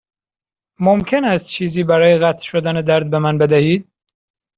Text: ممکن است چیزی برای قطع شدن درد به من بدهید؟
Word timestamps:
ممکن 0.79 1.25
است 1.25 1.49
چیزی 1.49 1.83
برای 1.83 2.17
قطع 2.19 2.43
شدن 2.45 2.81
درد 2.81 3.09
به 3.09 3.19
من 3.19 3.37
بدهید؟ 3.37 3.89